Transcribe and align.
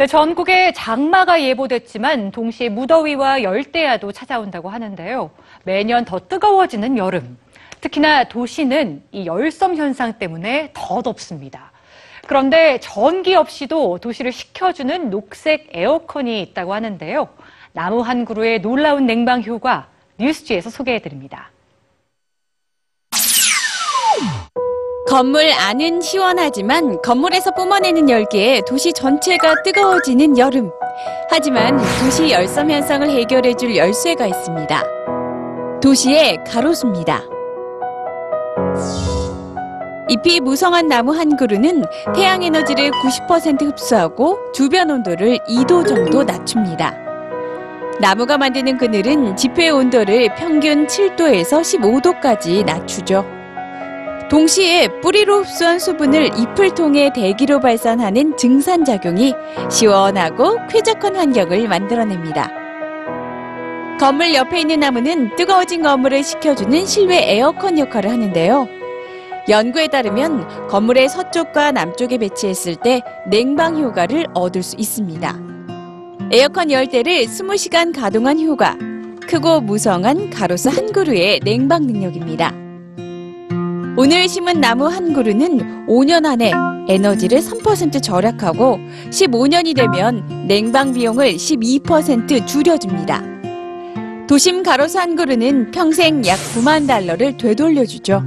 네, 0.00 0.06
전국에 0.06 0.72
장마가 0.72 1.42
예보됐지만 1.42 2.30
동시에 2.30 2.70
무더위와 2.70 3.42
열대야도 3.42 4.12
찾아온다고 4.12 4.70
하는데요. 4.70 5.30
매년 5.64 6.06
더 6.06 6.18
뜨거워지는 6.18 6.96
여름. 6.96 7.36
특히나 7.82 8.24
도시는 8.24 9.02
이 9.12 9.26
열섬 9.26 9.76
현상 9.76 10.14
때문에 10.14 10.70
더 10.72 11.02
덥습니다. 11.02 11.72
그런데 12.26 12.80
전기 12.80 13.34
없이도 13.34 13.98
도시를 13.98 14.32
식혀주는 14.32 15.10
녹색 15.10 15.68
에어컨이 15.70 16.40
있다고 16.44 16.72
하는데요. 16.72 17.28
나무 17.74 18.00
한 18.00 18.24
그루의 18.24 18.62
놀라운 18.62 19.04
냉방 19.04 19.42
효과 19.42 19.88
뉴스지에서 20.18 20.70
소개해드립니다. 20.70 21.50
건물 25.10 25.50
안은 25.50 26.02
시원하지만 26.02 27.02
건물에서 27.02 27.50
뿜어내는 27.50 28.08
열기에 28.08 28.60
도시 28.64 28.92
전체가 28.92 29.60
뜨거워지는 29.64 30.38
여름. 30.38 30.70
하지만 31.28 31.76
도시 32.00 32.30
열섬 32.30 32.70
현상을 32.70 33.10
해결해줄 33.10 33.74
열쇠가 33.74 34.28
있습니다. 34.28 34.84
도시의 35.82 36.44
가로수입니다. 36.46 37.24
잎이 40.10 40.38
무성한 40.38 40.86
나무 40.86 41.12
한 41.12 41.36
그루는 41.36 41.82
태양 42.14 42.44
에너지를 42.44 42.92
90% 42.92 43.62
흡수하고 43.62 44.38
주변 44.52 44.90
온도를 44.90 45.38
2도 45.38 45.88
정도 45.88 46.22
낮춥니다. 46.22 46.94
나무가 48.00 48.38
만드는 48.38 48.78
그늘은 48.78 49.36
지표의 49.36 49.70
온도를 49.70 50.32
평균 50.36 50.86
7도에서 50.86 51.62
15도까지 51.62 52.64
낮추죠. 52.64 53.39
동시에 54.30 55.00
뿌리로 55.00 55.42
흡수한 55.42 55.80
수분을 55.80 56.26
잎을 56.38 56.72
통해 56.76 57.10
대기로 57.12 57.58
발산하는 57.58 58.36
증산작용이 58.36 59.34
시원하고 59.68 60.56
쾌적한 60.70 61.16
환경을 61.16 61.66
만들어냅니다. 61.66 62.48
건물 63.98 64.32
옆에 64.32 64.60
있는 64.60 64.80
나무는 64.80 65.34
뜨거워진 65.34 65.82
건물을 65.82 66.22
식혀주는 66.22 66.86
실외 66.86 67.34
에어컨 67.34 67.76
역할을 67.76 68.08
하는데요. 68.08 68.68
연구에 69.48 69.88
따르면 69.88 70.68
건물의 70.68 71.08
서쪽과 71.08 71.72
남쪽에 71.72 72.16
배치했을 72.18 72.76
때 72.76 73.02
냉방 73.26 73.78
효과를 73.78 74.26
얻을 74.32 74.62
수 74.62 74.76
있습니다. 74.78 75.38
에어컨 76.30 76.70
열대를 76.70 77.24
20시간 77.24 77.92
가동한 77.92 78.40
효과, 78.40 78.76
크고 79.26 79.60
무성한 79.62 80.30
가로수 80.30 80.68
한 80.68 80.92
그루의 80.92 81.40
냉방 81.40 81.82
능력입니다. 81.82 82.69
오늘 83.96 84.28
심은 84.28 84.60
나무 84.60 84.86
한 84.86 85.12
그루는 85.12 85.86
5년 85.86 86.24
안에 86.24 86.52
에너지를 86.88 87.40
3% 87.40 88.02
절약하고 88.02 88.78
15년이 89.10 89.74
되면 89.74 90.46
냉방 90.46 90.92
비용을 90.92 91.34
12% 91.34 92.46
줄여줍니다. 92.46 93.22
도심 94.28 94.62
가로수 94.62 94.98
한 95.00 95.16
그루는 95.16 95.72
평생 95.72 96.24
약 96.24 96.36
9만 96.54 96.86
달러를 96.86 97.36
되돌려주죠. 97.36 98.22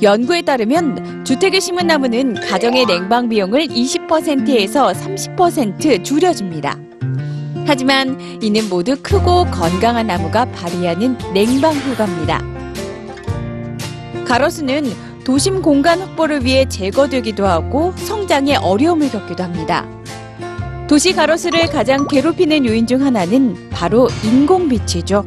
연구에 0.00 0.42
따르면 0.42 1.24
주택에 1.24 1.58
심은 1.58 1.88
나무는 1.88 2.34
가정의 2.34 2.86
냉방 2.86 3.28
비용을 3.28 3.66
20%에서 3.66 4.92
30% 4.92 6.04
줄여줍니다. 6.04 6.78
하지만 7.66 8.16
이는 8.40 8.68
모두 8.68 8.94
크고 9.02 9.46
건강한 9.46 10.06
나무가 10.06 10.44
발휘하는 10.44 11.18
냉방 11.34 11.74
효과입니다. 11.74 12.55
가로수는 14.26 14.84
도심 15.24 15.62
공간 15.62 16.00
확보를 16.00 16.44
위해 16.44 16.66
제거되기도 16.68 17.46
하고 17.46 17.92
성장에 17.96 18.56
어려움을 18.56 19.10
겪기도 19.10 19.42
합니다. 19.44 19.86
도시 20.88 21.12
가로수를 21.12 21.68
가장 21.68 22.06
괴롭히는 22.06 22.66
요인 22.66 22.86
중 22.86 23.04
하나는 23.04 23.70
바로 23.70 24.08
인공빛이죠. 24.24 25.24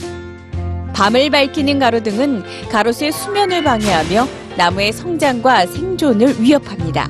밤을 0.94 1.30
밝히는 1.30 1.80
가로등은 1.80 2.44
가로수의 2.70 3.12
수면을 3.12 3.64
방해하며 3.64 4.28
나무의 4.58 4.92
성장과 4.94 5.66
생존을 5.68 6.42
위협합니다. 6.42 7.10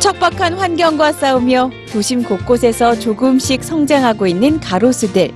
척박한 0.00 0.54
환경과 0.54 1.12
싸우며 1.12 1.70
도심 1.92 2.24
곳곳에서 2.24 2.98
조금씩 2.98 3.62
성장하고 3.62 4.26
있는 4.26 4.58
가로수들. 4.60 5.30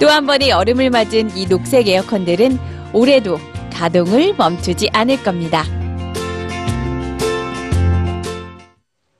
또 0.00 0.08
한 0.08 0.26
번의 0.26 0.48
여름을 0.50 0.90
맞은 0.90 1.36
이 1.36 1.46
녹색 1.46 1.86
에어컨들은 1.86 2.71
올해도 2.92 3.38
가동을 3.72 4.34
멈추지 4.36 4.88
않을 4.92 5.22
겁니다. 5.22 5.64